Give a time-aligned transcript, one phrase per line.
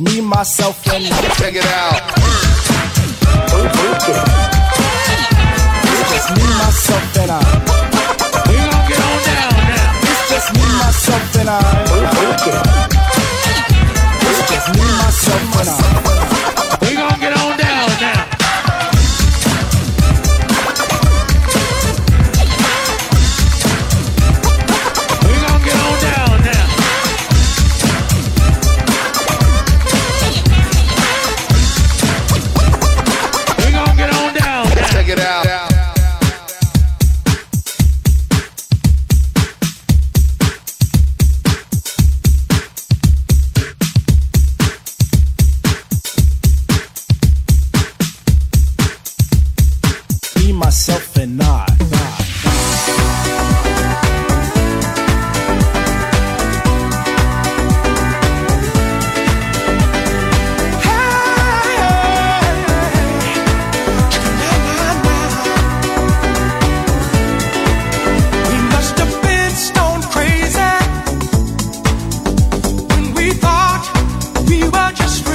[0.00, 1.28] Me, myself, and I.
[1.38, 2.02] Check it out.
[5.84, 7.38] It's just me, myself, and I.
[8.48, 10.00] We gon' get on down now.
[10.02, 11.87] It's just me, myself, and I.
[74.92, 75.27] just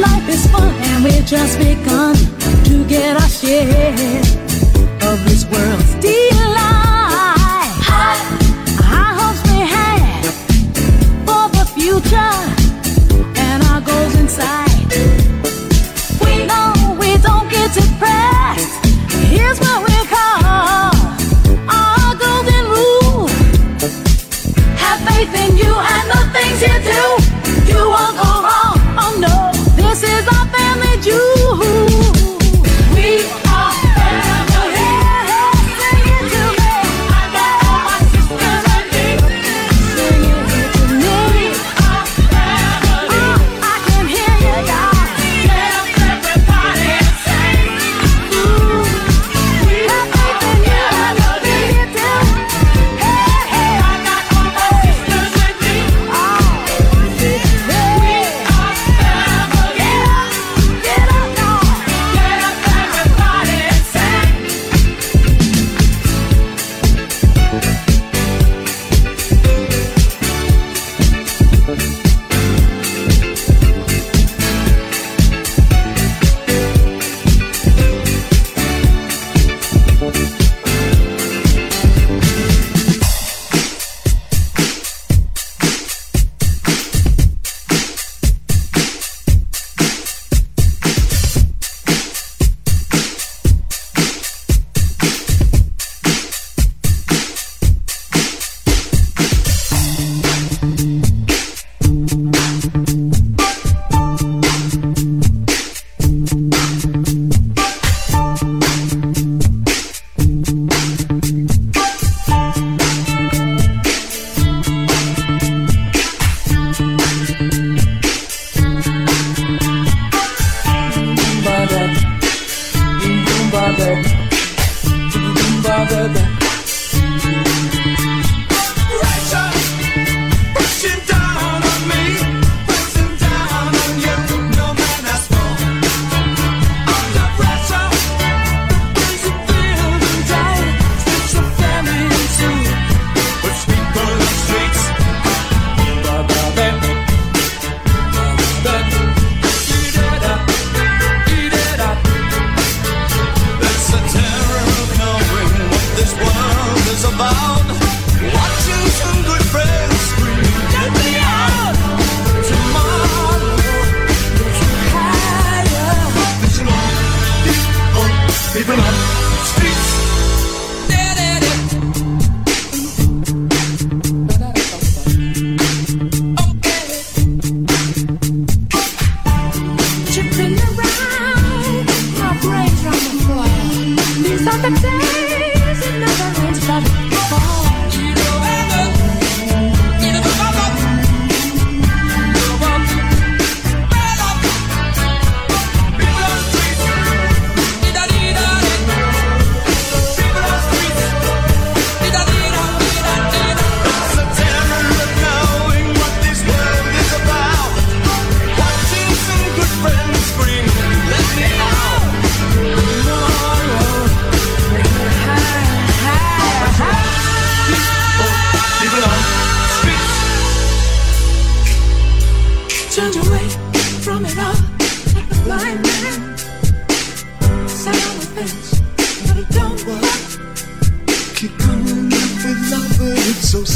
[0.00, 2.14] life is fun, and we've just begun
[2.64, 4.20] to get our share
[5.10, 7.72] of this world's delight.
[8.82, 10.24] Our hopes we have
[11.26, 12.34] for the future,
[13.38, 14.63] and our goals inside.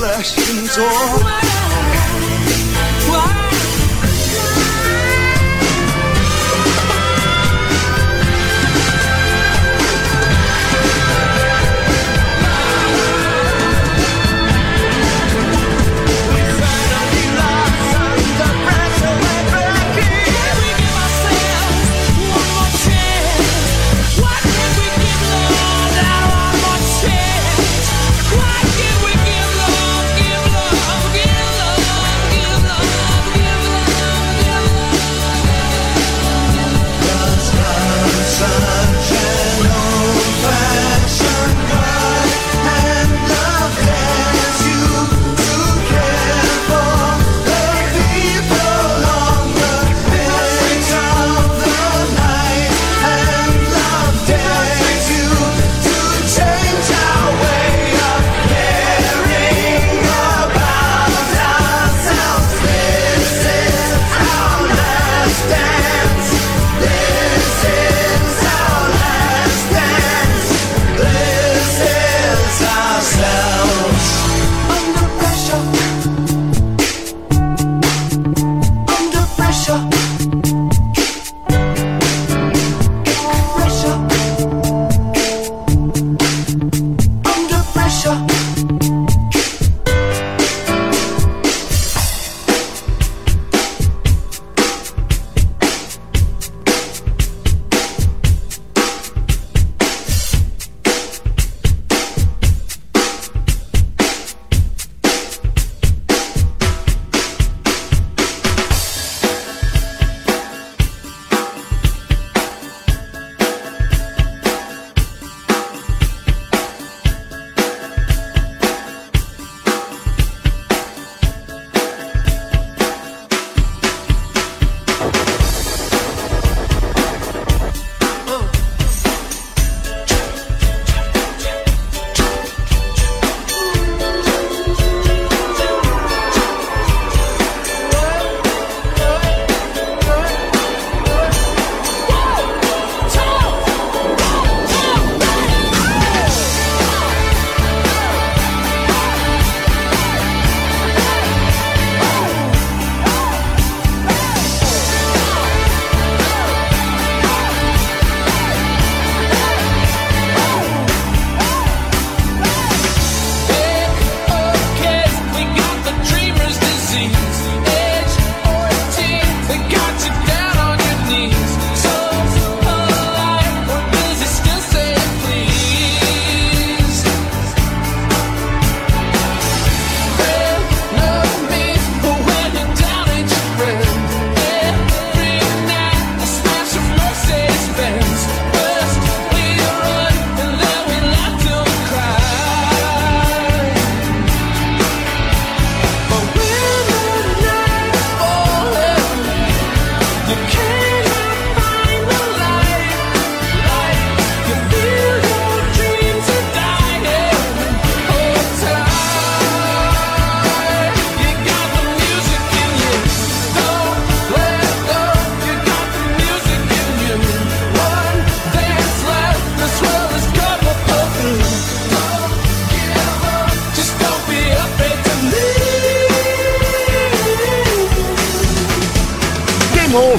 [0.00, 1.49] 了星座。